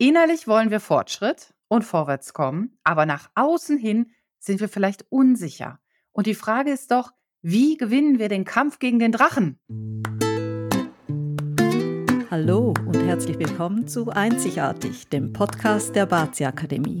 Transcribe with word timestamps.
Innerlich 0.00 0.46
wollen 0.46 0.70
wir 0.70 0.78
Fortschritt 0.78 1.54
und 1.66 1.82
vorwärts 1.82 2.32
kommen, 2.32 2.78
aber 2.84 3.04
nach 3.04 3.30
außen 3.34 3.76
hin 3.76 4.12
sind 4.38 4.60
wir 4.60 4.68
vielleicht 4.68 5.04
unsicher. 5.10 5.80
Und 6.12 6.28
die 6.28 6.36
Frage 6.36 6.70
ist 6.70 6.92
doch, 6.92 7.10
wie 7.42 7.76
gewinnen 7.76 8.20
wir 8.20 8.28
den 8.28 8.44
Kampf 8.44 8.78
gegen 8.78 9.00
den 9.00 9.10
Drachen? 9.10 9.58
Hallo 12.30 12.74
und 12.86 13.02
herzlich 13.02 13.40
willkommen 13.40 13.88
zu 13.88 14.08
Einzigartig, 14.10 15.08
dem 15.08 15.32
Podcast 15.32 15.96
der 15.96 16.06
Bazi 16.06 16.44
Akademie. 16.44 17.00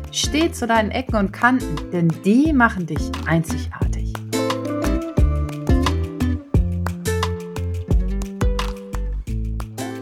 steh 0.11 0.51
zu 0.51 0.67
deinen 0.67 0.91
Ecken 0.91 1.15
und 1.15 1.31
Kanten, 1.31 1.89
denn 1.91 2.09
die 2.25 2.53
machen 2.53 2.85
dich 2.85 3.11
einzigartig. 3.25 4.13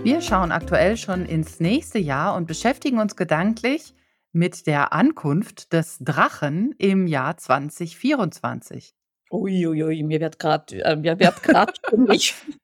Wir 0.04 0.22
schauen 0.22 0.52
aktuell 0.52 0.98
schon 0.98 1.26
ins 1.26 1.60
nächste 1.60 2.00
Jahr 2.00 2.36
und 2.36 2.48
beschäftigen 2.48 3.00
uns 3.00 3.16
gedanklich 3.16 3.94
mit 4.32 4.66
der 4.66 4.94
Ankunft 4.94 5.74
des 5.74 6.00
Drachen 6.00 6.74
im 6.78 7.06
Jahr 7.06 7.38
2024. 7.38 8.96
Uiuiui, 9.32 9.84
ui, 9.84 10.04
mir 10.04 10.20
wird 10.20 10.40
gerade 10.40 10.84
äh, 10.84 10.96
mir 10.96 11.20
wird 11.20 11.44
gerade 11.44 11.74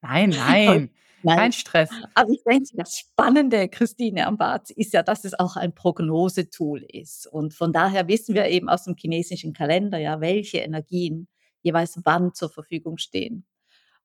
Nein, 0.01 0.29
nein, 0.31 0.89
Nein. 1.25 1.37
kein 1.37 1.51
Stress. 1.51 1.89
Also 2.13 2.33
ich 2.33 2.43
denke, 2.43 2.69
das 2.73 2.97
Spannende, 2.97 3.67
Christine 3.67 4.27
am 4.27 4.37
Bad, 4.37 4.69
ist 4.71 4.93
ja, 4.93 5.03
dass 5.03 5.25
es 5.25 5.37
auch 5.37 5.55
ein 5.55 5.73
Prognosetool 5.73 6.83
ist. 6.83 7.27
Und 7.27 7.53
von 7.53 7.73
daher 7.73 8.07
wissen 8.07 8.35
wir 8.35 8.45
eben 8.45 8.69
aus 8.69 8.83
dem 8.85 8.95
chinesischen 8.95 9.53
Kalender 9.53 9.97
ja, 9.97 10.21
welche 10.21 10.59
Energien 10.59 11.27
jeweils 11.61 11.99
wann 12.03 12.33
zur 12.33 12.49
Verfügung 12.49 12.97
stehen. 12.97 13.45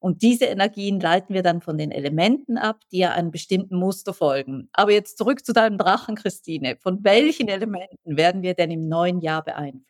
Und 0.01 0.23
diese 0.23 0.47
Energien 0.47 0.99
leiten 0.99 1.35
wir 1.35 1.43
dann 1.43 1.61
von 1.61 1.77
den 1.77 1.91
Elementen 1.91 2.57
ab, 2.57 2.81
die 2.91 2.99
ja 2.99 3.13
einem 3.13 3.31
bestimmten 3.31 3.77
Muster 3.77 4.15
folgen. 4.15 4.71
Aber 4.73 4.93
jetzt 4.93 5.19
zurück 5.19 5.45
zu 5.45 5.53
deinem 5.53 5.77
Drachen, 5.77 6.15
Christine. 6.17 6.77
Von 6.77 7.05
welchen 7.05 7.49
Elementen 7.49 8.17
werden 8.17 8.43
wir 8.43 8.55
denn 8.55 8.71
im 8.71 8.89
neuen 8.89 9.21
Jahr 9.21 9.45
beeinflusst? 9.45 9.90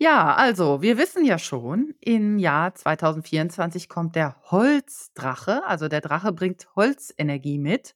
Ja, 0.00 0.34
also 0.34 0.82
wir 0.82 0.98
wissen 0.98 1.24
ja 1.24 1.38
schon, 1.38 1.94
im 2.00 2.38
Jahr 2.38 2.74
2024 2.74 3.88
kommt 3.88 4.14
der 4.14 4.36
Holzdrache. 4.50 5.64
Also 5.64 5.88
der 5.88 6.02
Drache 6.02 6.32
bringt 6.32 6.68
Holzenergie 6.76 7.58
mit. 7.58 7.94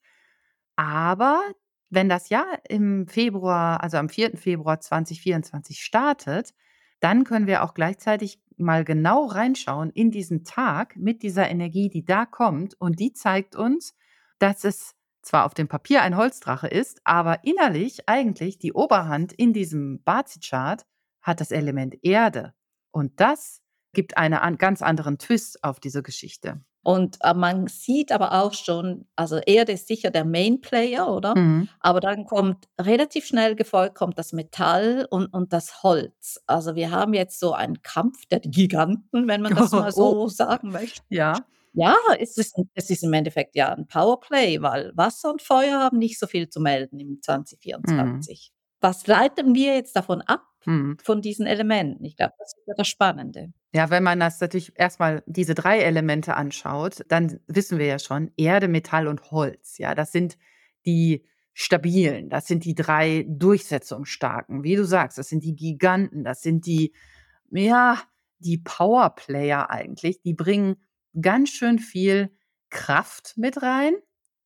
Aber 0.76 1.42
wenn 1.90 2.08
das 2.08 2.30
Jahr 2.30 2.46
im 2.68 3.08
Februar, 3.08 3.82
also 3.82 3.98
am 3.98 4.08
4. 4.08 4.36
Februar 4.38 4.80
2024 4.80 5.82
startet, 5.82 6.54
dann 7.00 7.24
können 7.24 7.46
wir 7.46 7.64
auch 7.64 7.74
gleichzeitig 7.74 8.40
mal 8.56 8.84
genau 8.84 9.26
reinschauen 9.26 9.90
in 9.90 10.10
diesen 10.10 10.44
Tag 10.44 10.96
mit 10.96 11.22
dieser 11.22 11.50
Energie, 11.50 11.90
die 11.90 12.04
da 12.04 12.26
kommt. 12.26 12.74
Und 12.80 13.00
die 13.00 13.12
zeigt 13.12 13.56
uns, 13.56 13.94
dass 14.38 14.64
es 14.64 14.94
zwar 15.22 15.44
auf 15.46 15.54
dem 15.54 15.68
Papier 15.68 16.02
ein 16.02 16.16
Holzdrache 16.16 16.68
ist, 16.68 17.00
aber 17.04 17.44
innerlich 17.44 18.08
eigentlich 18.08 18.58
die 18.58 18.72
Oberhand 18.72 19.32
in 19.34 19.52
diesem 19.52 20.02
Bazi-Chart 20.04 20.84
hat 21.22 21.40
das 21.40 21.50
Element 21.50 21.96
Erde. 22.02 22.54
Und 22.92 23.20
das 23.20 23.60
gibt 23.92 24.16
einen 24.16 24.58
ganz 24.58 24.82
anderen 24.82 25.18
Twist 25.18 25.62
auf 25.64 25.80
diese 25.80 26.02
Geschichte. 26.02 26.60
Und 26.82 27.18
äh, 27.22 27.34
man 27.34 27.66
sieht 27.66 28.10
aber 28.10 28.32
auch 28.42 28.54
schon, 28.54 29.06
also 29.14 29.36
Erde 29.36 29.72
ist 29.72 29.86
sicher 29.86 30.10
der 30.10 30.24
Main 30.24 30.62
Player, 30.62 31.12
oder? 31.12 31.36
Mhm. 31.38 31.68
Aber 31.80 32.00
dann 32.00 32.24
kommt 32.24 32.68
relativ 32.80 33.26
schnell 33.26 33.54
gefolgt 33.54 33.96
kommt 33.96 34.18
das 34.18 34.32
Metall 34.32 35.06
und, 35.10 35.26
und 35.26 35.52
das 35.52 35.82
Holz. 35.82 36.40
Also 36.46 36.74
wir 36.76 36.90
haben 36.90 37.12
jetzt 37.12 37.38
so 37.38 37.52
einen 37.52 37.82
Kampf 37.82 38.24
der 38.30 38.40
Giganten, 38.40 39.28
wenn 39.28 39.42
man 39.42 39.54
das 39.54 39.72
mal 39.72 39.92
so 39.92 40.22
Oh. 40.22 40.28
sagen 40.28 40.70
möchte. 40.70 41.02
Ja. 41.10 41.34
Ja, 41.72 41.94
es 42.18 42.36
ist, 42.38 42.56
es 42.74 42.90
ist 42.90 43.04
im 43.04 43.12
Endeffekt 43.12 43.54
ja 43.54 43.72
ein 43.72 43.86
Powerplay, 43.86 44.60
weil 44.62 44.90
Wasser 44.96 45.30
und 45.30 45.40
Feuer 45.42 45.78
haben 45.78 45.98
nicht 45.98 46.18
so 46.18 46.26
viel 46.26 46.48
zu 46.48 46.60
melden 46.60 46.98
im 46.98 47.20
Mhm. 47.86 48.22
2024. 48.80 48.82
Was 48.82 49.06
leiten 49.06 49.54
wir 49.54 49.74
jetzt 49.74 49.94
davon 49.96 50.22
ab, 50.22 50.42
Mhm. 50.66 50.98
von 51.02 51.22
diesen 51.22 51.46
Elementen? 51.46 52.04
Ich 52.04 52.16
glaube, 52.16 52.34
das 52.38 52.48
ist 52.56 52.66
ja 52.66 52.74
das 52.76 52.88
Spannende. 52.88 53.52
Ja, 53.72 53.88
wenn 53.90 54.02
man 54.02 54.20
das 54.20 54.40
natürlich 54.40 54.72
erstmal 54.76 55.22
diese 55.26 55.54
drei 55.54 55.78
Elemente 55.80 56.34
anschaut, 56.34 57.04
dann 57.08 57.40
wissen 57.46 57.78
wir 57.78 57.86
ja 57.86 57.98
schon, 57.98 58.30
Erde, 58.36 58.68
Metall 58.68 59.06
und 59.06 59.30
Holz. 59.30 59.78
Ja, 59.78 59.94
das 59.94 60.12
sind 60.12 60.36
die 60.86 61.24
stabilen, 61.52 62.30
das 62.30 62.46
sind 62.46 62.64
die 62.64 62.74
drei 62.74 63.26
durchsetzungsstarken. 63.28 64.62
Wie 64.62 64.76
du 64.76 64.84
sagst, 64.84 65.18
das 65.18 65.28
sind 65.28 65.44
die 65.44 65.54
Giganten, 65.54 66.24
das 66.24 66.42
sind 66.42 66.66
die, 66.66 66.92
ja, 67.50 68.00
die 68.38 68.58
Powerplayer 68.58 69.70
eigentlich. 69.70 70.20
Die 70.22 70.34
bringen 70.34 70.76
ganz 71.20 71.50
schön 71.50 71.78
viel 71.78 72.30
Kraft 72.70 73.34
mit 73.36 73.62
rein. 73.62 73.94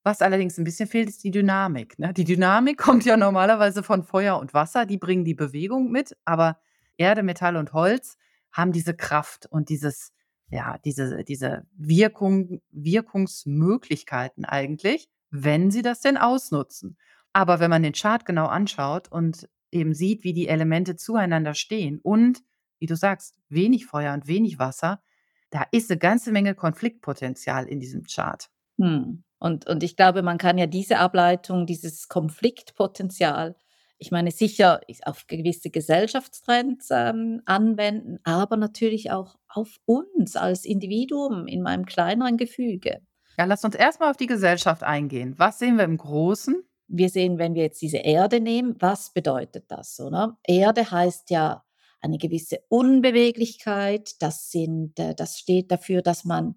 Was 0.05 0.21
allerdings 0.21 0.59
ein 0.59 0.65
bisschen 0.65 0.89
fehlt, 0.89 1.09
ist 1.09 1.25
die 1.25 1.31
Dynamik. 1.31 1.99
Ne? 1.99 2.13
Die 2.13 2.25
Dynamik 2.25 2.79
kommt 2.79 3.05
ja 3.07 3.17
normalerweise 3.17 3.83
von 3.83 4.05
Feuer 4.05 4.39
und 4.39 4.55
Wasser, 4.55 4.87
die 4.87 4.99
bringen 4.99 5.25
die 5.25 5.35
Bewegung 5.35 5.91
mit, 5.91 6.17
aber 6.25 6.59
Erde, 6.99 7.23
Metall 7.23 7.57
und 7.57 7.73
Holz 7.73 8.19
haben 8.53 8.71
diese 8.71 8.95
Kraft 8.95 9.47
und 9.47 9.71
dieses, 9.71 10.13
ja, 10.49 10.77
diese, 10.85 11.25
diese 11.25 11.67
Wirkung, 11.75 12.61
Wirkungsmöglichkeiten 12.71 14.45
eigentlich, 14.45 15.09
wenn 15.31 15.71
sie 15.71 15.83
das 15.83 16.01
denn 16.03 16.19
ausnutzen. 16.19 16.97
Aber 17.33 17.59
wenn 17.59 17.71
man 17.71 17.83
den 17.83 17.95
Chart 17.95 18.25
genau 18.25 18.47
anschaut 18.47 19.11
und 19.11 19.49
eben 19.73 19.95
sieht, 19.95 20.23
wie 20.23 20.35
die 20.35 20.49
Elemente 20.49 20.97
zueinander 20.97 21.55
stehen 21.55 21.99
und, 22.01 22.43
wie 22.79 22.87
du 22.87 22.95
sagst, 22.95 23.41
wenig 23.49 23.87
Feuer 23.87 24.13
und 24.15 24.29
wenig 24.29 24.59
Wasser, 24.59 25.03
da 25.51 25.65
ist 25.73 25.91
eine 25.91 25.99
ganze 25.99 26.31
Menge 26.31 26.55
Konfliktpotenzial 26.55 27.67
in 27.67 27.81
diesem 27.81 28.05
Chart. 28.05 28.51
Hm. 28.79 29.25
Und, 29.45 29.67
und 29.67 29.83
ich 29.83 29.95
glaube, 29.95 30.23
man 30.23 30.39
kann 30.39 30.57
ja 30.57 30.65
diese 30.65 30.97
Ableitung, 30.97 31.67
dieses 31.67 32.09
Konfliktpotenzial, 32.09 33.55
ich 33.99 34.11
meine, 34.11 34.31
sicher 34.31 34.81
auf 35.05 35.27
gewisse 35.27 35.69
Gesellschaftstrends 35.69 36.89
ähm, 36.91 37.43
anwenden, 37.45 38.21
aber 38.25 38.57
natürlich 38.57 39.11
auch 39.11 39.37
auf 39.47 39.81
uns 39.85 40.35
als 40.35 40.65
Individuum 40.65 41.47
in 41.47 41.61
meinem 41.61 41.85
kleineren 41.85 42.39
Gefüge. 42.39 43.03
Ja, 43.37 43.45
lass 43.45 43.63
uns 43.65 43.75
erstmal 43.75 44.13
auf 44.13 44.17
die 44.17 44.29
Gesellschaft 44.29 44.83
eingehen. 44.83 45.35
Was 45.37 45.59
sehen 45.59 45.77
wir 45.77 45.85
im 45.85 45.99
Großen? 45.99 46.65
Wir 46.89 47.11
sehen, 47.11 47.37
wenn 47.37 47.55
wir 47.55 47.65
jetzt 47.65 47.83
diese 47.83 47.99
Erde 47.99 48.41
nehmen, 48.41 48.77
was 48.79 49.13
bedeutet 49.13 49.67
das, 49.69 50.01
oder? 50.01 50.39
Erde 50.45 50.91
heißt 50.91 51.29
ja 51.29 51.67
eine 52.01 52.17
gewisse 52.17 52.61
Unbeweglichkeit. 52.71 54.23
Das 54.23 54.51
sind, 54.51 54.99
äh, 54.99 55.15
das 55.15 55.39
steht 55.39 55.71
dafür, 55.71 56.01
dass 56.01 56.25
man 56.25 56.55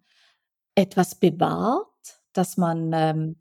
etwas 0.77 1.15
bewahrt, 1.15 1.87
dass 2.37 2.57
man 2.57 2.91
ähm, 2.93 3.35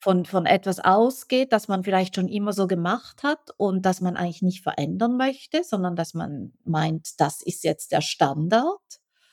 von, 0.00 0.24
von 0.24 0.46
etwas 0.46 0.80
ausgeht, 0.80 1.52
das 1.52 1.68
man 1.68 1.84
vielleicht 1.84 2.16
schon 2.16 2.28
immer 2.28 2.52
so 2.52 2.66
gemacht 2.66 3.22
hat 3.22 3.50
und 3.56 3.84
dass 3.84 4.00
man 4.00 4.16
eigentlich 4.16 4.42
nicht 4.42 4.62
verändern 4.62 5.16
möchte, 5.16 5.62
sondern 5.62 5.94
dass 5.94 6.14
man 6.14 6.52
meint, 6.64 7.20
das 7.20 7.42
ist 7.42 7.64
jetzt 7.64 7.92
der 7.92 8.00
Standard. 8.00 8.80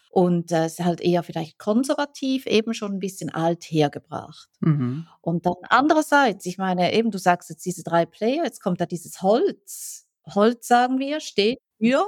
Und 0.09 0.51
äh, 0.51 0.65
es 0.65 0.79
ist 0.79 0.85
halt 0.85 0.99
eher 0.99 1.21
vielleicht 1.21 1.59
konservativ, 1.59 2.47
eben 2.47 2.73
schon 2.73 2.93
ein 2.93 2.99
bisschen 2.99 3.29
alt 3.29 3.63
hergebracht. 3.65 4.49
Mhm. 4.61 5.07
Und 5.21 5.45
dann 5.45 5.53
andererseits, 5.69 6.45
ich 6.45 6.57
meine, 6.57 6.93
eben 6.93 7.11
du 7.11 7.17
sagst 7.17 7.49
jetzt 7.49 7.65
diese 7.65 7.83
drei 7.83 8.05
Player, 8.05 8.43
jetzt 8.43 8.61
kommt 8.61 8.81
da 8.81 8.85
dieses 8.85 9.21
Holz. 9.21 10.07
Holz, 10.33 10.67
sagen 10.67 10.99
wir, 10.99 11.19
steht 11.19 11.59
für 11.79 12.05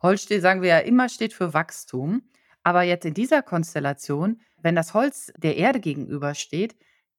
Holz 0.00 0.22
steht, 0.22 0.42
sagen 0.42 0.62
wir 0.62 0.68
ja 0.68 0.78
immer, 0.78 1.08
steht 1.08 1.32
für 1.32 1.52
Wachstum. 1.52 2.22
Aber 2.62 2.82
jetzt 2.82 3.04
in 3.04 3.14
dieser 3.14 3.42
Konstellation, 3.42 4.40
wenn 4.62 4.74
das 4.74 4.94
Holz 4.94 5.32
der 5.36 5.56
Erde 5.56 5.80
gegenübersteht, 5.80 6.76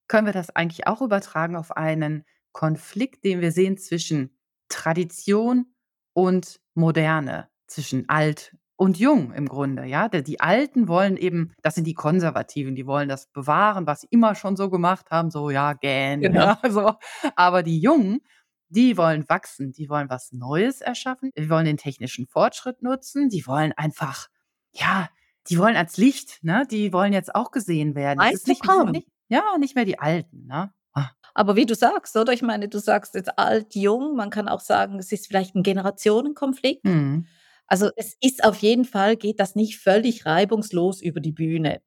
können 0.08 0.28
wir 0.28 0.34
das 0.34 0.56
eigentlich 0.56 0.88
auch 0.88 1.02
übertragen 1.02 1.56
auf 1.56 1.76
einen 1.76 2.26
Konflikt, 2.52 3.24
den 3.24 3.42
wir 3.42 3.52
sehen 3.52 3.78
zwischen 3.78 4.36
Tradition 4.70 5.74
und 6.14 6.60
Moderne, 6.74 7.50
zwischen 7.68 8.10
alt 8.10 8.56
und 8.76 8.98
jung 8.98 9.34
im 9.34 9.48
Grunde. 9.48 9.86
Ja, 9.86 10.08
die 10.08 10.40
Alten 10.40 10.88
wollen 10.88 11.18
eben, 11.18 11.54
das 11.62 11.76
sind 11.76 11.86
die 11.86 11.94
Konservativen, 11.94 12.76
die 12.76 12.88
wollen 12.88 13.10
das 13.10 13.28
bewahren, 13.28 13.86
was 13.86 14.02
sie 14.02 14.08
immer 14.10 14.36
schon 14.36 14.56
so 14.56 14.70
gemacht 14.70 15.12
haben, 15.12 15.32
so 15.32 15.50
ja, 15.50 15.74
gähn. 15.74 16.22
Genau. 16.30 16.56
Ja, 16.64 16.70
so. 16.70 16.94
Aber 17.36 17.62
die 17.62 17.80
Jungen, 17.80 18.22
die 18.70 18.98
wollen 18.98 19.28
wachsen, 19.28 19.74
die 19.74 19.90
wollen 19.90 20.10
was 20.10 20.32
Neues 20.32 20.80
erschaffen, 20.80 21.32
die 21.38 21.50
wollen 21.50 21.66
den 21.66 21.78
technischen 21.78 22.28
Fortschritt 22.28 22.82
nutzen, 22.82 23.30
die 23.30 23.46
wollen 23.46 23.74
einfach, 23.74 24.30
ja, 24.72 25.10
die 25.50 25.58
wollen 25.58 25.76
ans 25.76 25.98
Licht, 25.98 26.44
ne? 26.44 26.66
Die 26.70 26.94
wollen 26.94 27.14
jetzt 27.14 27.34
auch 27.34 27.52
gesehen 27.52 27.96
werden. 27.96 28.20
Es 28.22 28.42
ist 28.42 28.48
nicht, 28.48 28.64
nicht, 28.92 29.08
ja, 29.30 29.44
nicht 29.58 29.76
mehr 29.76 29.86
die 29.86 30.00
Alten, 30.00 30.46
ne? 30.46 30.72
Ah. 30.94 31.10
Aber 31.34 31.56
wie 31.56 31.66
du 31.66 31.76
sagst, 31.76 32.16
oder? 32.16 32.34
Ich 32.34 32.42
meine, 32.42 32.68
du 32.68 32.80
sagst 32.80 33.16
jetzt 33.16 33.38
alt, 33.38 33.76
jung, 33.76 34.16
man 34.16 34.30
kann 34.30 34.48
auch 34.48 34.60
sagen, 34.60 35.00
es 35.00 35.12
ist 35.12 35.28
vielleicht 35.28 35.56
ein 35.56 35.64
Generationenkonflikt. 35.64 36.86
Mhm. 36.86 37.26
Also, 37.68 37.90
es 37.96 38.16
ist 38.20 38.44
auf 38.44 38.58
jeden 38.58 38.86
Fall 38.86 39.16
geht 39.16 39.40
das 39.40 39.56
nicht 39.56 39.78
völlig 39.78 40.26
reibungslos 40.26 41.02
über 41.02 41.20
die 41.20 41.32
Bühne. 41.32 41.82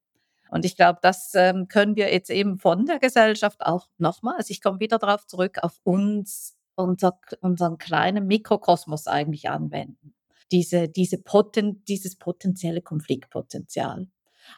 Und 0.50 0.64
ich 0.64 0.76
glaube, 0.76 0.98
das, 1.02 1.32
ähm, 1.34 1.66
können 1.68 1.96
wir 1.96 2.12
jetzt 2.12 2.30
eben 2.30 2.58
von 2.58 2.86
der 2.86 2.98
Gesellschaft 2.98 3.64
auch 3.64 3.88
nochmals, 3.98 4.38
also, 4.38 4.50
ich 4.50 4.60
komme 4.62 4.80
wieder 4.80 4.98
darauf 4.98 5.26
zurück, 5.26 5.58
auf 5.62 5.78
uns, 5.82 6.56
unser 6.74 7.18
unseren 7.40 7.78
kleinen 7.78 8.26
Mikrokosmos 8.26 9.06
eigentlich 9.06 9.48
anwenden. 9.50 10.14
Diese 10.52 10.88
diese 10.88 11.18
Poten 11.18 11.84
dieses 11.84 12.16
potenzielle 12.16 12.82
Konfliktpotenzial. 12.82 14.06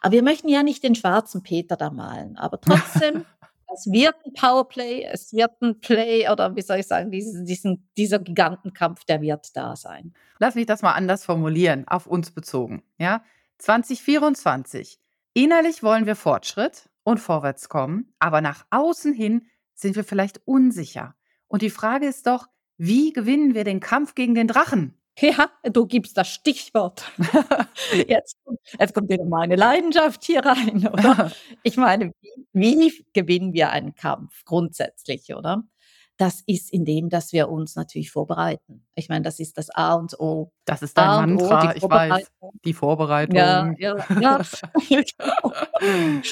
Aber 0.01 0.13
wir 0.13 0.23
möchten 0.23 0.49
ja 0.49 0.63
nicht 0.63 0.83
den 0.83 0.95
schwarzen 0.95 1.43
Peter 1.43 1.77
da 1.77 1.91
malen, 1.91 2.37
aber 2.37 2.61
trotzdem, 2.61 3.25
es 3.75 3.87
wird 3.87 4.17
ein 4.27 4.33
Powerplay, 4.33 5.05
es 5.05 5.33
wird 5.33 5.61
ein 5.63 5.81
Play 5.81 6.29
oder 6.29 6.57
wie 6.57 6.63
soll 6.63 6.79
ich 6.79 6.87
sagen, 6.87 7.11
diesen 7.11 7.47
diesen 7.47 7.89
dieser 7.97 8.19
Gigantenkampf, 8.19 9.05
der 9.05 9.21
wird 9.21 9.57
da 9.57 9.77
sein. 9.77 10.13
Lass 10.39 10.55
mich 10.55 10.67
das 10.67 10.83
mal 10.83 10.93
anders 10.93 11.25
formulieren, 11.25 11.87
auf 11.89 12.07
uns 12.07 12.31
bezogen, 12.31 12.83
ja? 12.99 13.23
2024. 13.59 14.99
Innerlich 15.33 15.83
wollen 15.83 16.07
wir 16.07 16.17
Fortschritt 16.17 16.89
und 17.03 17.19
vorwärts 17.19 17.69
kommen, 17.69 18.13
aber 18.19 18.41
nach 18.41 18.67
außen 18.71 19.13
hin 19.13 19.47
sind 19.75 19.97
wir 19.97 20.05
vielleicht 20.05 20.41
unsicher. 20.47 21.15
Und 21.49 21.63
die 21.63 21.71
Frage 21.71 22.07
ist 22.07 22.27
doch, 22.27 22.49
wie 22.77 23.13
gewinnen 23.13 23.55
wir 23.55 23.65
den 23.65 23.81
Kampf 23.81 24.15
gegen 24.15 24.35
den 24.35 24.49
Drachen? 24.49 24.95
Ja, 25.21 25.49
du 25.63 25.87
gibst 25.87 26.17
das 26.17 26.29
Stichwort. 26.29 27.05
Jetzt 28.09 28.37
kommt 28.45 28.59
jetzt 28.79 28.95
kommt 28.95 29.09
wieder 29.11 29.25
meine 29.25 29.55
Leidenschaft 29.57 30.25
hier 30.25 30.45
rein, 30.45 30.89
oder? 30.89 31.31
Ich 31.63 31.77
meine, 31.77 32.13
wie 32.53 32.91
wie 32.91 33.05
gewinnen 33.13 33.53
wir 33.53 33.71
einen 33.71 33.95
Kampf 33.95 34.45
grundsätzlich, 34.45 35.35
oder? 35.35 35.63
Das 36.17 36.43
ist 36.47 36.73
indem, 36.73 37.09
dass 37.09 37.33
wir 37.33 37.49
uns 37.49 37.75
natürlich 37.77 38.11
vorbereiten. 38.11 38.87
Ich 38.95 39.09
meine, 39.09 39.23
das 39.23 39.41
ist 39.41 39.59
das 39.59 39.71
A 39.71 39.95
und 39.95 40.19
O. 40.21 40.53
Das 40.65 40.83
ist 40.83 40.97
dein 40.99 41.09
A 41.09 41.25
und 41.25 41.43
O, 41.43 41.57
die 41.59 41.67
Mantra, 41.67 41.77
ich 41.77 41.83
weiß. 41.83 42.31
Vorbereitung. 42.39 42.51
Die 42.65 42.71
Ja, 42.71 42.75
Vorbereitung. 42.75 43.37
ja, 43.37 43.75
ja, 43.79 44.41
genau. 44.91 45.53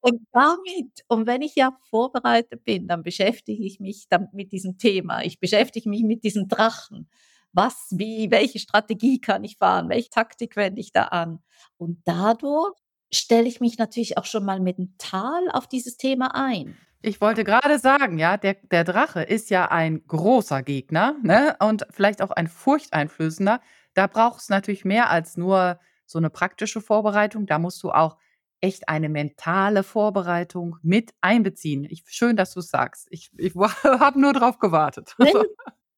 Und 0.00 0.20
damit 0.32 1.04
und 1.08 1.26
wenn 1.26 1.42
ich 1.42 1.56
ja 1.56 1.76
vorbereitet 1.90 2.64
bin, 2.64 2.86
dann 2.86 3.02
beschäftige 3.02 3.64
ich 3.64 3.80
mich 3.80 4.06
dann 4.08 4.28
mit 4.32 4.52
diesem 4.52 4.78
Thema. 4.78 5.22
Ich 5.24 5.40
beschäftige 5.40 5.88
mich 5.88 6.02
mit 6.04 6.22
diesem 6.24 6.48
Drachen. 6.48 7.08
Was, 7.56 7.86
wie, 7.90 8.30
welche 8.30 8.58
Strategie 8.58 9.18
kann 9.18 9.42
ich 9.42 9.56
fahren? 9.56 9.88
Welche 9.88 10.10
Taktik 10.10 10.56
wende 10.56 10.78
ich 10.80 10.92
da 10.92 11.04
an? 11.04 11.40
Und 11.78 12.02
dadurch 12.04 12.74
stelle 13.10 13.48
ich 13.48 13.60
mich 13.60 13.78
natürlich 13.78 14.18
auch 14.18 14.26
schon 14.26 14.44
mal 14.44 14.60
mental 14.60 15.48
auf 15.52 15.66
dieses 15.66 15.96
Thema 15.96 16.34
ein. 16.34 16.76
Ich 17.00 17.20
wollte 17.22 17.44
gerade 17.44 17.78
sagen, 17.78 18.18
ja, 18.18 18.36
der 18.36 18.54
der 18.70 18.84
Drache 18.84 19.22
ist 19.22 19.48
ja 19.48 19.70
ein 19.70 20.06
großer 20.06 20.62
Gegner, 20.62 21.16
ne, 21.22 21.56
und 21.60 21.86
vielleicht 21.90 22.20
auch 22.20 22.30
ein 22.30 22.46
furchteinflößender. 22.48 23.60
Da 23.94 24.06
braucht's 24.06 24.50
natürlich 24.50 24.84
mehr 24.84 25.08
als 25.08 25.36
nur 25.38 25.78
so 26.04 26.18
'ne 26.20 26.28
praktische 26.30 26.82
Vorbereitung. 26.82 27.46
Da 27.46 27.58
musst 27.58 27.82
du 27.82 27.90
auch 27.90 28.18
echt 28.60 28.88
eine 28.88 29.08
mentale 29.08 29.82
Vorbereitung 29.82 30.76
mit 30.82 31.14
einbeziehen. 31.22 31.84
Ich 31.84 32.04
schön, 32.08 32.36
dass 32.36 32.52
du's 32.54 32.68
sagst. 32.68 33.06
Ich 33.10 33.30
ich 33.38 33.54
habe 33.84 34.20
nur 34.20 34.34
drauf 34.34 34.58
gewartet. 34.58 35.14
Wenn 35.18 35.32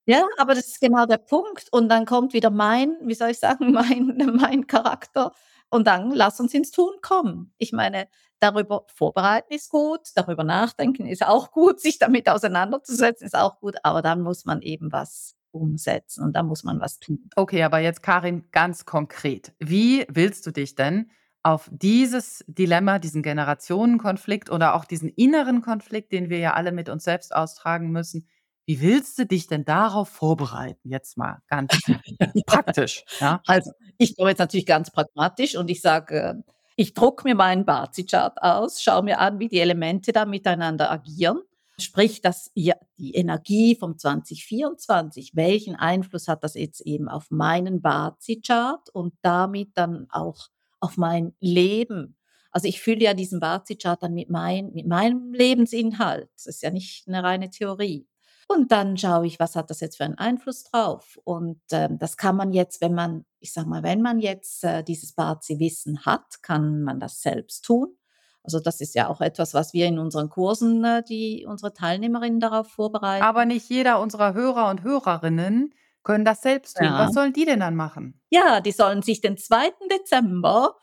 ja, 0.09 0.27
aber 0.39 0.55
das 0.55 0.69
ist 0.69 0.81
genau 0.81 1.05
der 1.05 1.19
Punkt. 1.19 1.69
Und 1.71 1.91
dann 1.91 2.07
kommt 2.07 2.33
wieder 2.33 2.51
mein 2.51 2.97
wie 3.03 3.15
soll 3.15 3.31
ich 3.31 3.39
sagen, 3.39 3.73
mein 3.73 4.17
mein 4.41 4.67
Charakter 4.67 5.33
und 5.71 5.87
dann 5.87 6.13
lass 6.13 6.41
uns 6.41 6.55
ins 6.55 6.71
Tun 6.71 6.95
kommen. 7.03 7.53
Ich 7.59 7.73
meine, 7.73 8.09
darüber 8.41 8.87
vorbereiten 8.95 9.53
ist 9.53 9.69
gut, 9.69 10.01
darüber 10.15 10.45
nachdenken 10.45 11.07
ist 11.07 11.27
auch 11.27 11.51
gut, 11.51 11.81
sich 11.83 11.99
damit 11.99 12.29
auseinanderzusetzen 12.29 13.27
ist 13.27 13.37
auch 13.37 13.61
gut, 13.61 13.77
aber 13.83 14.01
dann 14.01 14.23
muss 14.23 14.47
man 14.47 14.63
eben 14.63 14.91
was 14.93 15.37
umsetzen 15.51 16.25
und 16.25 16.35
dann 16.35 16.47
muss 16.47 16.65
man 16.65 16.81
was 16.81 16.99
tun. 17.01 17.29
Okay, 17.37 17.63
aber 17.63 17.79
jetzt 17.79 18.03
Karin, 18.03 18.49
ganz 18.51 18.87
konkret. 18.87 19.53
Wie 19.59 20.07
willst 20.09 20.47
du 20.47 20.53
dich 20.53 20.75
denn 20.75 21.11
auf 21.43 21.69
dieses 21.71 22.45
Dilemma, 22.47 22.99
diesen 22.99 23.23
Generationenkonflikt 23.23 24.51
oder 24.51 24.75
auch 24.75 24.85
diesen 24.87 25.09
inneren 25.11 25.61
Konflikt, 25.61 26.13
den 26.13 26.31
wir 26.31 26.39
ja 26.39 26.55
alle 26.55 26.73
mit 26.73 26.89
uns 26.89 27.05
selbst 27.05 27.35
austragen 27.35 27.91
müssen 27.91 28.27
wie 28.69 28.83
willst 28.83 29.19
du 29.19 29.27
dich 29.27 29.47
denn 29.47 29.65
darauf 29.65 30.11
vorbereiten? 30.11 30.91
Jetzt 30.91 31.17
mal 31.17 31.39
ganz 31.49 31.73
praktisch, 32.47 33.05
ja? 33.19 33.41
Also, 33.47 33.73
ich 33.97 34.15
komme 34.17 34.31
jetzt 34.31 34.39
natürlich 34.41 34.67
ganz 34.67 34.91
pragmatisch 34.91 35.57
und 35.57 35.71
ich 35.71 35.81
sage, 35.81 36.45
ich 36.77 36.93
drucke 36.95 37.25
mir 37.27 37.35
meinen 37.35 37.65
Bazi-Chart 37.65 38.43
aus, 38.43 38.83
schaue 38.83 39.03
mir 39.05 39.21
an, 39.21 39.39
wie 39.39 39.49
die 39.49 39.59
Elemente 39.61 40.13
da 40.13 40.27
miteinander 40.27 40.91
agieren. 40.91 41.41
Sprich, 41.81 42.21
dass 42.23 42.51
ja 42.55 42.75
die 42.99 43.15
Energie 43.15 43.75
vom 43.75 43.97
2024, 43.99 45.33
welchen 45.35 45.75
Einfluss 45.77 46.29
hat 46.29 46.45
das 46.45 46.55
jetzt 46.55 46.81
eben 46.83 47.09
auf 47.09 47.31
meinen 47.31 47.81
Bazi-Chart 47.81 48.91
und 48.93 49.15
damit 49.23 49.71
dann 49.77 50.07
auch 50.11 50.49
auf 50.81 50.97
mein 50.99 51.35
Leben? 51.41 52.17
Also, 52.51 52.69
ich 52.69 52.81
fülle 52.83 53.01
ja 53.05 53.15
diesen 53.15 53.41
Bazi-Chart 53.41 54.03
dann 54.03 54.15
mit 54.15 54.29
mein 54.31 54.73
mit 54.75 54.87
meinem 54.87 55.33
Lebensinhalt. 55.33 56.29
Das 56.35 56.47
ist 56.47 56.63
ja 56.63 56.71
nicht 56.71 57.07
'ne 57.09 57.23
reine 57.23 57.51
Theorie. 57.51 58.07
Und 58.49 58.73
dann 58.73 58.97
schaue 58.97 59.27
ich, 59.27 59.39
was 59.39 59.55
hat 59.57 59.71
das 59.71 59.81
jetzt 59.81 59.99
für 59.99 60.05
einen 60.05 60.19
Einfluss 60.19 60.65
drauf? 60.65 61.19
Und, 61.25 61.61
ähm, 61.71 61.99
das 61.99 62.17
kann 62.17 62.35
man 62.37 62.53
jetzt, 62.53 62.81
wenn 62.81 62.95
man 62.95 63.25
ich 63.41 63.53
sage 63.53 63.69
mal, 63.69 63.83
wenn 63.83 64.03
man 64.03 64.19
jetzt, 64.19 64.65
äh, 64.65 64.83
dieses 64.83 65.13
Bazi-Wissen 65.13 66.05
hat, 66.05 66.43
kann 66.43 66.83
man 66.83 67.01
das 67.01 67.21
selbst 67.23 67.65
tun. 67.65 67.95
Also, 68.43 68.61
das 68.61 68.81
ist 68.81 68.95
ja 68.95 69.09
auch 69.09 69.21
etwas, 69.21 69.53
was 69.55 69.73
wir 69.75 69.87
in 69.87 69.99
unseren 69.99 70.31
Kursen, 70.31 70.85
äh, 70.85 71.03
die 71.03 71.45
unsere 71.47 71.73
Teilnehmerinnen 71.75 72.41
darauf 72.41 72.67
Aber 72.67 72.71
vorbereiten. 72.71 73.49
nicht 73.49 73.69
jeder 73.69 74.01
unserer 74.01 74.33
Hörer 74.35 74.71
und 74.71 74.83
Hörerinnen 74.83 75.75
können 76.03 76.25
das 76.25 76.41
selbst 76.41 76.79
tun. 76.79 76.87
Ja. 76.87 77.07
Was 77.07 77.15
sollen 77.15 77.33
die 77.33 77.45
denn 77.45 77.61
dann 77.61 77.77
machen? 77.77 78.21
Ja, 78.31 78.61
die 78.61 78.73
sollen 78.73 79.03
sich 79.03 79.21
den 79.21 79.37
2. 79.37 79.71
Dezember 79.91 80.77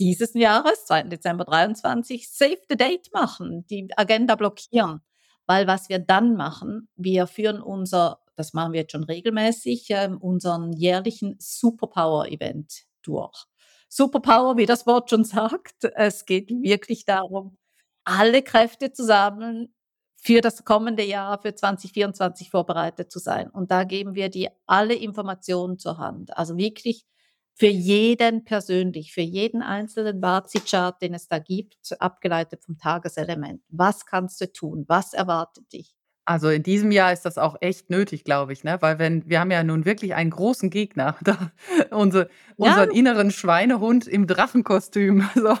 dieses 0.00 0.34
Jahres, 0.34 0.84
2. 0.86 1.04
Dezember 1.04 1.44
23, 1.44 2.28
Save 2.28 2.58
the 2.68 2.76
Date 2.76 3.10
machen, 3.12 3.64
die 3.70 3.88
Agenda 3.96 4.34
blockieren. 4.34 5.00
Weil 5.46 5.66
was 5.66 5.88
wir 5.88 5.98
dann 5.98 6.34
machen, 6.34 6.88
wir 6.96 7.26
führen 7.26 7.60
unser 7.60 8.22
das 8.36 8.52
machen 8.52 8.72
wir 8.72 8.80
jetzt 8.80 8.92
schon 8.92 9.04
regelmäßig, 9.04 9.86
ähm, 9.90 10.18
unseren 10.18 10.72
jährlichen 10.72 11.36
Superpower-Event 11.38 12.84
durch. 13.02 13.44
Superpower, 13.88 14.56
wie 14.56 14.66
das 14.66 14.86
Wort 14.86 15.10
schon 15.10 15.24
sagt, 15.24 15.84
es 15.94 16.24
geht 16.24 16.50
wirklich 16.50 17.04
darum, 17.04 17.56
alle 18.04 18.42
Kräfte 18.42 18.92
zusammen 18.92 19.74
für 20.16 20.40
das 20.40 20.64
kommende 20.64 21.04
Jahr, 21.04 21.40
für 21.40 21.54
2024 21.54 22.50
vorbereitet 22.50 23.10
zu 23.10 23.18
sein. 23.18 23.50
Und 23.50 23.70
da 23.70 23.84
geben 23.84 24.14
wir 24.14 24.28
dir 24.28 24.50
alle 24.66 24.94
Informationen 24.94 25.78
zur 25.78 25.98
Hand. 25.98 26.36
Also 26.36 26.56
wirklich 26.56 27.04
für 27.54 27.66
jeden 27.66 28.44
persönlich, 28.44 29.12
für 29.12 29.20
jeden 29.20 29.62
einzelnen 29.62 30.20
Bazi-Chart, 30.20 31.00
den 31.00 31.14
es 31.14 31.28
da 31.28 31.38
gibt, 31.38 31.76
abgeleitet 32.00 32.64
vom 32.64 32.78
Tageselement. 32.78 33.62
Was 33.68 34.06
kannst 34.06 34.40
du 34.40 34.50
tun? 34.52 34.84
Was 34.88 35.12
erwartet 35.14 35.72
dich? 35.72 35.94
Also, 36.24 36.48
in 36.50 36.62
diesem 36.62 36.92
Jahr 36.92 37.12
ist 37.12 37.22
das 37.24 37.36
auch 37.36 37.56
echt 37.60 37.90
nötig, 37.90 38.22
glaube 38.24 38.52
ich, 38.52 38.62
ne? 38.62 38.78
Weil 38.80 38.98
wenn 39.00 39.28
wir 39.28 39.40
haben 39.40 39.50
ja 39.50 39.64
nun 39.64 39.84
wirklich 39.84 40.14
einen 40.14 40.30
großen 40.30 40.70
Gegner 40.70 41.16
da, 41.22 41.50
unse 41.90 42.28
Ja. 42.58 42.66
unseren 42.68 42.90
inneren 42.90 43.30
Schweinehund 43.32 44.06
im 44.06 44.26
Drachenkostüm, 44.28 45.28
so. 45.34 45.56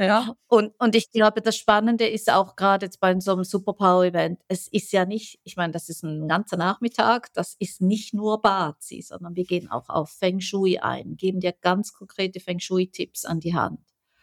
Ja. 0.00 0.34
Und 0.48 0.72
und 0.78 0.94
ich 0.96 1.10
glaube, 1.10 1.42
das 1.42 1.56
Spannende 1.58 2.06
ist 2.08 2.30
auch 2.32 2.56
grade 2.56 2.86
jetzt 2.86 3.00
bei 3.00 3.18
so 3.20 3.34
'nem 3.34 3.44
Superpower-Event, 3.44 4.40
es 4.48 4.66
ist 4.66 4.92
ja 4.92 5.04
nicht 5.04 5.38
ich 5.44 5.56
meine, 5.56 5.74
das 5.74 5.90
ist 5.90 6.02
'n 6.02 6.26
ganzer 6.26 6.56
Nachmittag, 6.56 7.30
das 7.34 7.54
ist 7.58 7.82
nicht 7.82 8.14
nur 8.14 8.40
Bazi, 8.40 9.02
sondern 9.02 9.36
wir 9.36 9.44
gehen 9.44 9.70
auch 9.70 9.90
auf 9.90 10.08
Feng 10.10 10.40
Shui 10.40 10.78
ein, 10.78 11.16
geben 11.18 11.40
dir 11.40 11.52
ganz 11.52 11.92
konkrete 11.92 12.40
Feng 12.40 12.60
Shui-Tipps 12.60 13.26
an 13.26 13.40
die 13.40 13.54
Hand. 13.54 13.78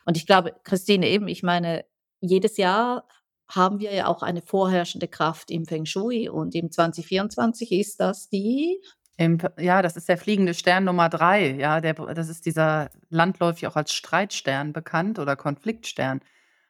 Und 0.06 0.18
ich 0.18 0.26
glaube, 0.26 0.56
Christine, 0.64 1.08
eben, 1.10 1.28
ich 1.28 1.44
meine, 1.44 1.86
jedes 2.22 2.58
Jahr 2.58 3.08
haben 3.48 3.80
wir 3.80 3.94
ja 3.94 4.08
auch 4.08 4.24
eine 4.24 4.42
vorherrschende 4.42 5.08
Kraft 5.08 5.52
im 5.52 5.66
Feng 5.66 5.86
Shui 5.86 6.28
und 6.28 6.56
im 6.56 6.72
2024 6.72 7.72
ist 7.72 8.00
das 8.00 8.30
die 8.30 8.82
Im 9.18 9.40
ja, 9.58 9.82
das 9.82 9.98
ist 9.98 10.10
der 10.10 10.18
fliegende 10.18 10.54
Stern 10.54 10.84
Nummer 10.84 11.10
3, 11.10 11.56
ja, 11.56 11.82
der 11.82 11.96
das 11.96 12.30
ist 12.30 12.46
dieser 12.46 12.90
landläufig 13.10 13.68
auch 13.68 13.76
als 13.76 13.92
Streitstern 13.92 14.74
bekannt 14.74 15.18
oder 15.20 15.36
Konfliktstern. 15.36 16.22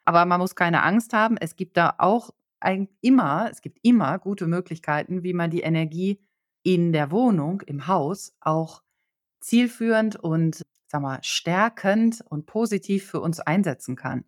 Aber 0.05 0.25
man 0.25 0.39
muss 0.39 0.55
keine 0.55 0.83
Angst 0.83 1.13
haben, 1.13 1.37
es 1.37 1.57
gibt 1.57 1.75
da 1.75 1.95
auch 1.97 2.31
eigen 2.59 2.89
immer 3.01 3.49
es 3.51 3.61
gibt 3.61 3.79
immer 3.83 4.17
gute 4.17 4.47
Möglichkeiten, 4.47 5.23
wie 5.23 5.33
man 5.33 5.51
die 5.51 5.61
Energie 5.61 6.19
in 6.63 6.93
der 6.93 7.11
Wohnung, 7.11 7.61
im 7.61 7.87
Haus 7.87 8.33
auch 8.41 8.81
zielführend 9.41 10.15
und, 10.15 10.65
sage 10.87 11.01
mal, 11.03 11.19
stärkend 11.21 12.23
und 12.29 12.45
positiv 12.45 13.09
für 13.09 13.21
uns 13.21 13.39
einsetzen 13.39 13.95
kann. 13.95 14.25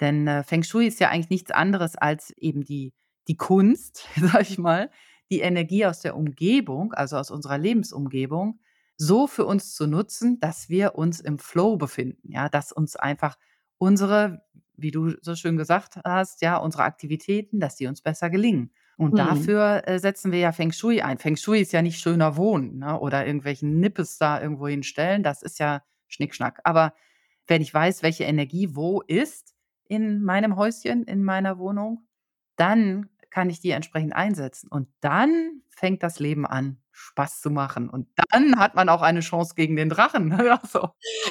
Denn, 0.00 0.26
äh, 0.26 0.42
Feng 0.42 0.62
Shui 0.62 0.86
ist 0.86 1.00
ja 1.00 1.10
eigentlich 1.10 1.30
nichts 1.30 1.50
anderes 1.50 1.96
als 1.96 2.30
eben 2.36 2.64
die 2.64 2.92
die 3.28 3.36
Kunst, 3.36 4.06
sage 4.16 4.42
ich 4.42 4.58
mal, 4.58 4.90
die 5.34 5.40
Energie 5.40 5.86
aus 5.86 6.00
der 6.00 6.16
Umgebung, 6.16 6.92
also 6.92 7.16
aus 7.16 7.30
unserer 7.30 7.58
Lebensumgebung, 7.58 8.60
so 8.96 9.26
für 9.26 9.44
uns 9.46 9.74
zu 9.74 9.86
nutzen, 9.86 10.38
dass 10.40 10.68
wir 10.68 10.94
uns 10.96 11.20
im 11.20 11.38
Flow 11.38 11.76
befinden, 11.76 12.30
ja, 12.32 12.48
dass 12.48 12.72
uns 12.72 12.96
einfach 12.96 13.36
unsere 13.78 14.42
wie 14.76 14.90
du 14.90 15.12
so 15.22 15.36
schön 15.36 15.56
gesagt 15.56 16.00
hast, 16.04 16.42
ja, 16.42 16.56
unsere 16.56 16.82
Aktivitäten, 16.82 17.60
dass 17.60 17.76
die 17.76 17.86
uns 17.86 18.02
besser 18.02 18.28
gelingen. 18.28 18.72
Und 18.96 19.18
Mhm. 19.18 19.20
dafür, 19.20 19.82
äh, 19.86 20.00
setzen 20.00 20.32
wir 20.32 20.40
ja 20.40 20.50
Feng 20.50 20.72
Shui 20.72 21.00
ein. 21.00 21.18
Feng 21.18 21.36
Shui 21.36 21.60
ist 21.60 21.72
ja 21.72 21.80
nicht 21.80 22.00
schöner 22.00 22.36
Wohnen, 22.36 22.78
ne, 22.78 22.98
oder 22.98 23.24
irgendwelchen 23.24 23.78
Nippes 23.78 24.18
da 24.18 24.40
irgendwo 24.42 24.66
hinstellen. 24.66 25.22
Das 25.22 25.42
ist 25.42 25.60
ja 25.60 25.82
Schnickschnack. 26.08 26.60
Aber 26.64 26.92
wenn 27.46 27.62
ich 27.62 27.72
weiß, 27.72 28.02
welche 28.02 28.24
Energie 28.24 28.74
wo 28.74 29.00
ist 29.02 29.54
in 29.86 30.22
meinem 30.24 30.56
Häuschen, 30.56 31.04
in 31.04 31.22
meiner 31.22 31.58
Wohnung, 31.58 32.06
dann 32.56 33.10
kann 33.34 33.50
ich 33.50 33.60
die 33.60 33.70
entsprechend 33.72 34.14
einsetzen. 34.14 34.68
Und 34.70 34.88
dann 35.02 35.62
fängt 35.70 36.04
das 36.04 36.20
Leben 36.20 36.46
an, 36.46 36.78
Spaß 36.92 37.40
zu 37.42 37.50
machen. 37.50 37.90
Und 37.90 38.08
dann 38.32 38.58
hat 38.60 38.76
man 38.76 38.88
auch 38.90 39.02
eine 39.02 39.20
Chance 39.20 39.54
gegen 39.56 39.76
den 39.76 39.90
Drachen. 39.90 40.30
Ja, 40.46 40.62
so. 40.70 40.90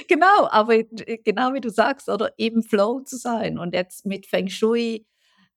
Genau, 0.10 0.50
aber 0.51 0.83
genau 0.83 1.53
wie 1.55 1.62
du 1.62 1.69
sagst, 1.72 2.10
oder 2.10 2.33
im 2.38 2.63
Flow 2.63 3.01
zu 3.01 3.17
sein 3.17 3.57
und 3.60 3.74
jetzt 3.74 4.05
mit 4.05 4.27
Feng 4.27 4.50
Shui 4.50 5.05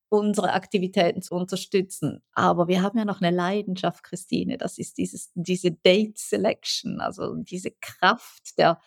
unsere 0.09 0.53
Aktivitäten 0.53 1.21
zu 1.23 1.35
unterstützen. 1.35 2.23
Aber 2.33 2.67
wir 2.69 2.81
haben 2.83 2.97
ja 2.99 3.05
noch 3.05 3.21
'ne 3.21 3.31
Leidenschaft, 3.31 4.03
Christine, 4.05 4.57
das 4.57 4.77
ist 4.79 4.97
dieses 4.99 5.31
diese 5.35 5.71
Date 5.71 6.17
Selection, 6.19 7.01
also 7.01 7.35
diese 7.35 7.71
Kraft 7.81 8.57
der 8.59 8.79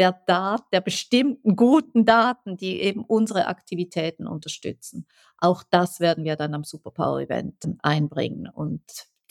der 0.00 0.14
Dat 0.26 0.62
der 0.72 0.82
bestimmten 0.82 1.56
guten 1.56 2.06
Daten, 2.06 2.56
die 2.58 2.80
eben 2.82 3.04
unsere 3.04 3.46
Aktivitäten 3.48 4.26
unterstützen. 4.28 5.06
Auch 5.38 5.62
das 5.70 6.00
werden 6.00 6.24
wir 6.24 6.36
dann 6.36 6.54
am 6.54 6.64
Superpower 6.64 7.20
Event 7.20 7.56
einbringen 7.82 8.48
und 8.48 8.82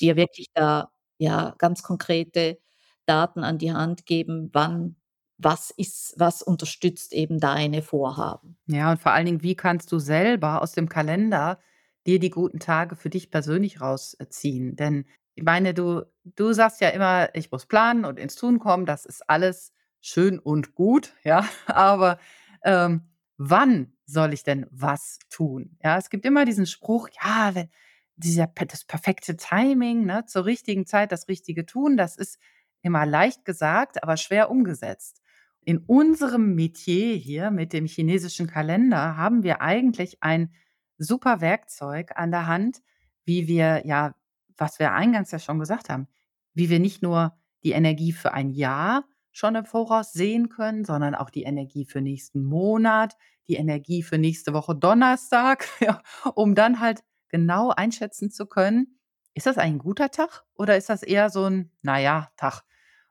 dir 0.02 0.16
wirklich 0.18 0.48
da, 0.56 0.92
ja, 1.20 1.56
ganz 1.60 1.84
konkrete 1.84 2.60
Daten 3.06 3.44
an 3.44 3.58
die 3.58 3.74
Hand 3.74 4.06
geben, 4.06 4.50
wann 4.54 4.96
was 5.38 5.72
ist 5.72 6.14
was 6.18 6.42
unterstützt 6.42 7.14
eben 7.14 7.40
deine 7.40 7.82
Vorhaben. 7.82 8.58
Ja, 8.68 8.92
und 8.92 9.00
vor 9.02 9.14
allen 9.14 9.26
Dingen, 9.26 9.44
wie 9.44 9.56
kannst 9.56 9.92
du 9.92 10.00
selber 10.00 10.62
aus 10.62 10.74
dem 10.74 10.90
Kalender 10.90 11.60
dir 12.08 12.20
die 12.20 12.30
guten 12.30 12.60
Tage 12.60 12.96
für 12.96 13.10
dich 13.10 13.32
persönlich 13.32 13.82
rausziehen? 13.82 14.76
Denn 14.76 15.06
ich 15.36 15.44
meine, 15.44 15.74
du 15.74 16.04
du 16.26 16.54
sagst 16.54 16.82
ja 16.82 16.90
immer: 16.90 17.30
„Ich 17.36 17.52
muss 17.52 17.66
planen 17.66 18.06
und 18.06 18.20
ins 18.20 18.36
Tun 18.36 18.60
kommen.“ 18.60 18.86
Das 18.86 19.06
ist 19.06 19.30
alles 19.30 19.74
schön 20.02 20.40
und 20.40 20.76
gut, 20.76 21.14
ja, 21.24 21.48
aber, 21.68 22.20
ähm, 22.64 23.10
wann 23.38 23.94
soll 24.06 24.34
ich 24.34 24.44
denn 24.44 24.66
was 24.70 25.20
tun? 25.30 25.78
Ja, 25.84 25.98
es 25.98 26.10
gibt 26.10 26.26
immer 26.26 26.46
diesen 26.46 26.66
Spruch, 26.66 27.10
ja, 27.24 27.56
wenn 27.56 27.70
dieser 28.18 28.48
das 28.48 28.84
perfekte 28.84 29.38
Timing, 29.38 30.06
ne, 30.06 30.26
zur 30.26 30.46
richtigen 30.46 30.86
Zeit 30.86 31.12
das 31.12 31.28
Richtige 31.30 31.66
tun, 31.66 31.96
das 31.96 32.18
ist 32.18 32.38
immer 32.82 33.06
leicht 33.06 33.46
gesagt, 33.46 34.04
aber 34.04 34.18
schwer 34.18 34.52
umgesetzt. 34.52 35.22
In 35.64 35.78
unserem 35.78 36.56
Metier 36.56 37.16
hier 37.16 37.52
mit 37.52 37.74
dem 37.74 37.86
chinesischen 37.86 38.48
Kalender 38.48 39.16
haben 39.18 39.44
wir 39.44 39.62
eigentlich 39.62 40.22
ein 40.22 40.54
super 40.98 41.42
Werkzeug 41.42 42.12
an 42.16 42.32
der 42.32 42.48
Hand, 42.48 42.82
wie 43.26 43.48
wir 43.48 43.86
ja, 43.86 44.16
was 44.58 44.80
wir 44.80 44.94
eingangs 44.94 45.32
ja 45.32 45.40
schon 45.40 45.60
gesagt 45.60 45.90
haben, 45.90 46.08
wie 46.54 46.70
wir 46.70 46.80
nicht 46.80 47.02
nur 47.02 47.38
die 47.64 47.72
Energie 47.72 48.12
für 48.12 48.34
ein 48.34 48.50
Jahr 48.50 49.06
schon 49.40 49.56
im 49.56 49.66
Voraus 49.66 50.14
sehen 50.14 50.50
können, 50.50 50.86
sondern 50.86 51.16
auch 51.16 51.30
die 51.32 51.44
Energie 51.44 51.86
für 51.86 52.02
nächsten 52.02 52.44
Monat, 52.44 53.16
die 53.50 53.56
Energie 53.56 54.04
für 54.04 54.18
nächste 54.20 54.54
Woche 54.54 54.76
Donnerstag, 54.76 55.68
ja, 55.82 56.02
um 56.36 56.56
dann 56.56 56.80
halt 56.82 57.02
genau 57.30 57.70
einschätzen 57.72 58.32
zu 58.32 58.46
können: 58.48 59.00
„Ist 59.36 59.48
das 59.48 59.58
ein 59.58 59.80
guter 59.80 60.12
Tag 60.12 60.44
oder 60.56 60.78
ist 60.78 60.90
das 60.90 61.04
eher 61.04 61.30
so 61.30 61.46
'n, 61.46 61.72
na 61.84 62.00
ja, 62.00 62.30
Tag?“ 62.38 62.64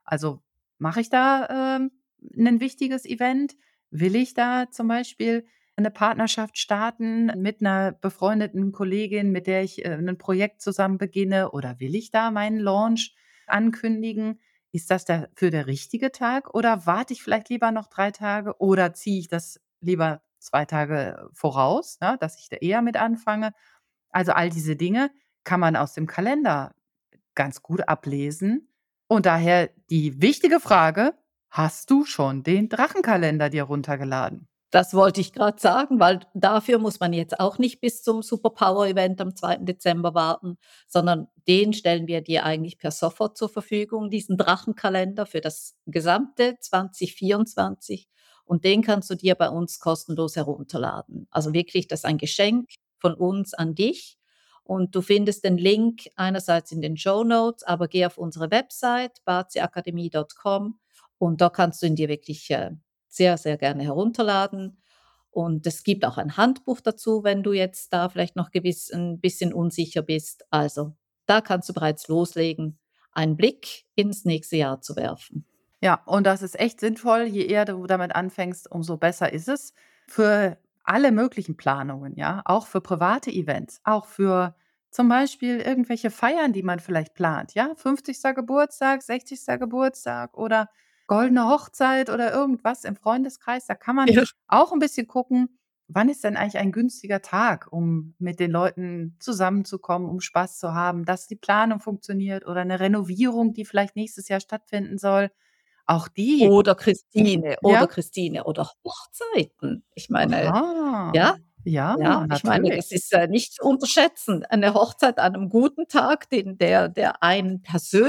Also, 0.03 0.41
mache 0.79 1.01
ich 1.01 1.09
da, 1.09 1.77
ähm, 1.77 1.91
'nen 2.21 2.59
wichtiges 2.61 3.05
Event? 3.05 3.55
Will 3.91 4.15
ich 4.15 4.33
da 4.33 4.69
zum 4.71 4.87
Beispiel 4.87 5.45
'ne 5.77 5.91
Partnerschaft 5.91 6.57
starten 6.57 7.27
mit 7.41 7.61
'ner 7.61 7.93
befreundeten 7.93 8.71
Kollegin, 8.71 9.31
mit 9.31 9.47
der 9.47 9.63
ich, 9.63 9.85
äh, 9.85 9.97
'nen 10.01 10.17
Projekt 10.17 10.61
zusammen 10.61 10.97
beginne? 10.97 11.51
Oder 11.51 11.79
will 11.79 11.95
ich 11.95 12.11
da 12.11 12.31
meinen 12.31 12.59
Launch 12.59 13.15
ankündigen? 13.47 14.39
Ist 14.73 14.91
das 14.91 15.03
dafür 15.05 15.49
der 15.49 15.65
richtige 15.65 16.11
Tag 16.11 16.53
oder 16.53 16.85
warte 16.85 17.13
ich 17.13 17.23
vielleicht 17.23 17.49
lieber 17.49 17.71
noch 17.71 17.87
3 17.87 18.11
Tage 18.11 18.55
oder 18.59 18.93
ziehe 18.93 19.19
ich 19.19 19.27
das 19.27 19.59
lieber 19.81 20.21
2 20.39 20.65
Tage 20.65 21.27
voraus, 21.33 21.97
ne, 22.01 22.17
dass 22.19 22.37
ich 22.39 22.49
da 22.49 22.57
eher 22.57 22.81
mit 22.83 22.95
anfange? 22.97 23.53
Also, 24.11 24.33
all 24.33 24.49
diese 24.49 24.75
Dinge 24.75 25.11
kann 25.43 25.59
man 25.59 25.75
aus 25.75 25.93
dem 25.93 26.07
Kalender 26.07 26.73
ganz 27.35 27.63
gut 27.63 27.87
ablesen. 27.89 28.69
Und 29.07 29.25
daher 29.27 29.69
die 29.89 30.21
wichtige 30.21 30.59
Frage: 30.59 31.15
Hast 31.51 31.91
du 31.91 32.05
schon 32.05 32.43
den 32.43 32.69
Drachenkalender 32.69 33.49
dir 33.49 33.63
runtergeladen? 33.63 34.47
Das 34.71 34.93
wollte 34.93 35.19
ich 35.19 35.33
grad 35.33 35.59
sagen, 35.59 35.99
weil 35.99 36.19
dafür 36.35 36.77
muss 36.77 36.99
man 36.99 37.11
jetzt 37.11 37.39
auch 37.39 37.57
nicht 37.57 37.81
bis 37.81 38.03
zum 38.03 38.21
Superpower 38.21 38.87
Event 38.87 39.19
am 39.19 39.35
2. 39.35 39.57
Dezember 39.57 40.13
warten, 40.13 40.57
sondern 40.87 41.27
den 41.47 41.73
stellen 41.73 42.05
wir 42.07 42.21
dir 42.21 42.45
eigentlich 42.45 42.77
per 42.77 42.91
sofort 42.91 43.35
zur 43.35 43.49
Verfügung, 43.49 44.11
diesen 44.11 44.37
Drachenkalender 44.37 45.25
für 45.25 45.41
das 45.41 45.75
gesamte 45.87 46.57
2024 46.59 48.07
und 48.45 48.63
den 48.63 48.83
kannst 48.83 49.09
du 49.09 49.15
dir 49.15 49.33
bei 49.35 49.49
uns 49.49 49.79
kostenlos 49.79 50.35
herunterladen. 50.35 51.27
Also, 51.31 51.53
wirklich, 51.53 51.87
das 51.87 52.01
ist 52.01 52.05
ein 52.05 52.17
Geschenk 52.19 52.69
von 52.99 53.13
uns 53.15 53.55
an 53.55 53.73
dich 53.75 54.17
und 54.63 54.95
du 54.95 55.01
findest 55.01 55.45
den 55.45 55.57
Link 55.57 56.09
einerseits 56.15 56.71
in 56.71 56.81
den 56.81 56.95
Shownotes, 56.97 57.63
aber 57.63 57.87
geh 57.87 58.05
auf 58.05 58.17
unsere 58.19 58.51
Website 58.51 59.23
baziakademie.com 59.25 60.79
und 61.17 61.41
da 61.41 61.49
kannst 61.49 61.81
du 61.81 61.87
ihn 61.87 61.95
dir 61.95 62.09
wirklich, 62.09 62.49
äh, 62.51 62.71
sehr, 63.09 63.37
sehr 63.37 63.57
gerne 63.57 63.83
herunterladen. 63.83 64.77
Und 65.31 65.67
es 65.67 65.83
gibt 65.83 66.05
auch 66.05 66.17
ein 66.17 66.37
Handbuch 66.37 66.81
dazu, 66.81 67.23
wenn 67.23 67.43
du 67.43 67.53
jetzt 67.53 67.93
da 67.93 68.09
vielleicht 68.09 68.35
noch 68.35 68.51
gewiss 68.51 68.89
'n 68.91 69.19
bisschen 69.19 69.53
unsicher 69.53 70.01
bist. 70.01 70.45
Also, 70.51 70.95
da 71.27 71.41
kannst 71.41 71.69
du 71.69 71.73
bereits 71.73 72.07
loslegen, 72.07 72.79
einen 73.11 73.37
Blick 73.37 73.85
ins 73.95 74.25
nächste 74.25 74.57
Jahr 74.57 74.81
zu 74.81 74.95
werfen. 74.95 75.45
Ja, 75.81 76.01
und 76.05 76.25
das 76.25 76.41
ist 76.41 76.59
echt 76.59 76.79
sinnvoll. 76.79 77.23
Je 77.23 77.45
eher 77.45 77.65
du 77.65 77.85
damit 77.87 78.13
anfängst, 78.15 78.69
umso 78.71 78.97
besser 78.97 79.31
ist 79.31 79.47
es 79.47 79.73
für 80.07 80.57
alle 80.83 81.11
möglichen 81.11 81.55
Planungen, 81.55 82.15
ja, 82.17 82.41
auch 82.45 82.67
für 82.67 82.81
private 82.81 83.31
Events, 83.31 83.79
auch 83.83 84.05
für 84.05 84.55
zum 84.91 85.07
Beispiel 85.07 85.59
irgendwelche 85.61 86.09
Feiern, 86.09 86.51
die 86.51 86.63
man 86.63 86.79
vielleicht 86.79 87.13
plant, 87.13 87.53
ja? 87.53 87.73
50. 87.75 88.33
Geburtstag, 88.33 89.03
60. 89.03 89.57
Geburtstag 89.59 90.35
oder 90.37 90.69
goldene 91.09 91.49
Hochzeit 91.49 92.09
oder 92.11 92.33
irgendwas 92.33 92.85
im 92.85 92.95
Freundeskreis. 92.97 93.67
Da 93.67 93.75
kann 93.75 93.97
man 93.97 94.15
Ja. 94.15 94.23
auch 94.47 94.73
'n 94.73 94.79
bisschen 94.79 95.07
gucken, 95.07 95.59
wann 95.89 96.09
ist 96.09 96.23
denn 96.25 96.37
eigentlich 96.37 96.59
ein 96.59 96.71
günstiger 96.73 97.21
Tag, 97.23 97.67
um 97.73 98.15
mit 98.19 98.39
den 98.41 98.51
Leuten 98.51 99.17
zusammenzukommen, 99.19 100.09
um 100.09 100.21
Spaß 100.21 100.59
zu 100.59 100.73
haben, 100.75 101.05
dass 101.05 101.27
die 101.27 101.37
Planung 101.37 101.81
funktioniert 101.81 102.47
oder 102.47 102.65
'ne 102.65 102.79
Renovierung, 102.81 103.53
die 103.55 103.65
vielleicht 103.65 103.97
nächstes 103.97 104.29
Jahr 104.29 104.41
stattfinden 104.41 104.99
soll. 104.99 105.31
Auch 105.87 106.07
die 106.09 106.53
Oder 106.53 106.73
Christine 106.75 107.57
oder 107.63 107.85
Ja? 107.85 107.87
Christine 107.87 108.45
oder 108.45 108.71
Hochzeiten. 108.85 109.83
Ich 109.93 110.09
meine, 110.09 110.53
Aha. 110.87 111.13
ja, 111.13 111.35
Ja, 111.93 112.17
ja, 112.23 112.27
ich 112.29 112.43
meine, 112.43 112.71
das 112.73 112.91
ist, 112.91 113.13
äh, 113.13 113.27
nicht 113.27 113.53
zu 113.55 113.63
unterschätzen. 113.63 114.45
Eine 114.45 114.73
Hochzeit 114.75 115.19
an 115.19 115.33
'nem 115.33 115.49
guten 115.49 115.87
Tag, 115.87 116.29
den 116.29 116.57
der 116.57 116.89
der 116.89 117.23
einen 117.23 117.61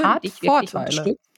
Hat 0.03 0.23
persönlich 0.23 0.41
wirklich 0.41 0.75
Vorteile. 0.75 0.75
unterstützt. 0.75 1.30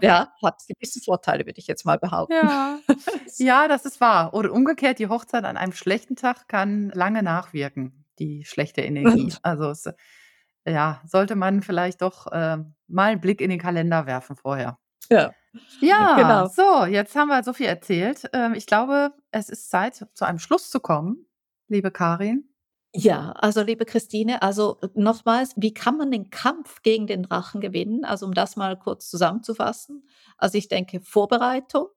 Ja, 0.00 0.32
hat 0.42 0.62
gewisse 0.68 1.00
Vorteile, 1.00 1.46
würde 1.46 1.58
ich 1.58 1.66
jetzt 1.66 1.84
mal 1.84 1.98
behaupten. 1.98 2.34
Ja. 2.34 2.78
Ja, 3.38 3.68
das 3.68 3.84
ist 3.84 4.00
wahr. 4.00 4.34
Oder 4.34 4.52
umgekehrt, 4.52 4.98
die 4.98 5.08
Hochzeit 5.08 5.44
an 5.44 5.56
einem 5.56 5.72
schlechten 5.72 6.16
Tag 6.16 6.48
kann 6.48 6.90
lange 6.90 7.22
nachwirken, 7.22 8.04
die 8.18 8.44
schlechte 8.44 8.80
Energie. 8.80 9.32
Also, 9.42 9.70
es 9.70 9.88
ja, 10.66 11.00
sollte 11.06 11.34
man 11.36 11.62
vielleicht 11.62 12.02
doch, 12.02 12.26
ähm, 12.32 12.74
mal 12.88 13.12
'n 13.12 13.20
Blick 13.20 13.40
in 13.40 13.50
den 13.50 13.58
Kalender 13.60 14.06
werfen 14.06 14.36
vorher. 14.36 14.78
Ja, 15.10 15.32
Ja, 15.80 16.16
genau. 16.16 16.46
so, 16.46 16.84
jetzt 16.84 17.14
haben 17.16 17.28
wir 17.28 17.42
so 17.42 17.52
viel 17.52 17.66
erzählt. 17.66 18.28
Ähm, 18.32 18.54
ich 18.54 18.66
glaube, 18.66 19.12
es 19.30 19.48
ist 19.48 19.70
Zeit, 19.70 20.06
zu 20.14 20.24
einem 20.24 20.38
Schluss 20.38 20.70
zu 20.70 20.80
kommen, 20.80 21.26
liebe 21.68 21.90
Karin. 21.90 22.48
Ja, 22.94 23.32
also, 23.32 23.60
liebe 23.62 23.84
Christine, 23.84 24.40
also, 24.40 24.78
nochmals, 24.94 25.52
wie 25.56 25.74
kann 25.74 25.98
man 25.98 26.10
den 26.10 26.30
Kampf 26.30 26.80
gegen 26.82 27.06
den 27.06 27.22
Drachen 27.22 27.60
gewinnen? 27.60 28.04
Also, 28.04 28.24
um 28.24 28.32
das 28.32 28.56
mal 28.56 28.78
kurz 28.78 29.10
zusammenzufassen. 29.10 30.08
Also, 30.38 30.56
ich 30.56 30.68
denke, 30.68 31.00
Vorbereitung, 31.00 31.88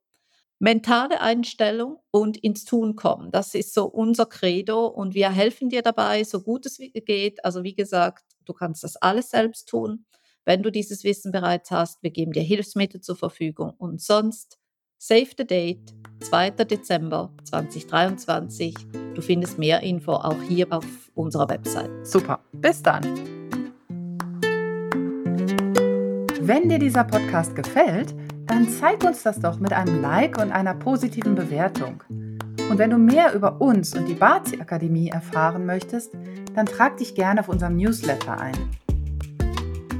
mentale 0.59 1.21
Einstellung 1.21 1.99
und 2.11 2.37
ins 2.37 2.65
Tun 2.65 2.95
kommen. 2.97 3.31
Das 3.31 3.55
ist 3.55 3.73
so 3.73 3.85
unser 3.85 4.25
Credo 4.25 4.85
und 4.87 5.15
wir 5.15 5.31
helfen 5.31 5.69
dir 5.69 5.81
dabei, 5.81 6.23
so 6.25 6.41
gut 6.41 6.65
es 6.65 6.77
geht. 6.77 7.43
Also, 7.45 7.63
wie 7.63 7.75
gesagt, 7.75 8.25
du 8.45 8.53
kannst 8.53 8.83
das 8.83 8.97
alles 8.97 9.29
selbst 9.29 9.69
tun, 9.69 10.05
wenn 10.45 10.61
du 10.61 10.71
dieses 10.71 11.05
Wissen 11.05 11.31
bereits 11.31 11.71
hast. 11.71 12.03
Wir 12.03 12.11
geben 12.11 12.33
dir 12.33 12.43
Hilfsmittel 12.43 12.99
zur 13.01 13.15
Verfügung 13.15 13.73
und 13.77 14.01
sonst 14.01 14.59
save 14.97 15.29
the 15.37 15.47
date, 15.47 15.93
2. 16.19 16.51
Dezember 16.51 17.33
2023. 17.45 18.75
Du 19.15 19.21
findest 19.21 19.59
mehr 19.59 19.81
Info 19.83 20.13
auch 20.13 20.41
hier 20.47 20.67
auf 20.69 20.85
unserer 21.15 21.49
Website. 21.49 21.89
Super, 22.03 22.39
bis 22.53 22.81
dann. 22.81 23.03
Wenn 26.39 26.69
dir 26.69 26.79
dieser 26.79 27.03
Podcast 27.03 27.55
gefällt, 27.55 28.15
dann 28.47 28.67
zeig 28.67 29.03
uns 29.03 29.23
das 29.23 29.39
doch 29.39 29.59
mit 29.59 29.73
einem 29.73 30.01
Like 30.01 30.37
und 30.37 30.51
einer 30.51 30.73
positiven 30.73 31.35
Bewertung. 31.35 32.03
Und 32.69 32.77
wenn 32.77 32.89
du 32.89 32.97
mehr 32.97 33.33
über 33.33 33.61
uns 33.61 33.95
und 33.95 34.07
die 34.07 34.13
Bazi 34.13 34.59
Akademie 34.59 35.09
erfahren 35.09 35.65
möchtest, 35.65 36.13
dann 36.55 36.65
trag 36.65 36.97
dich 36.97 37.15
gerne 37.15 37.41
auf 37.41 37.49
unserem 37.49 37.75
Newsletter 37.75 38.39
ein. 38.39 38.55